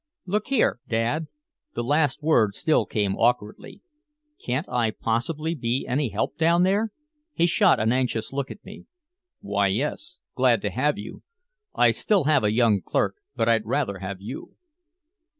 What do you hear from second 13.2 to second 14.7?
but I'd rather have you."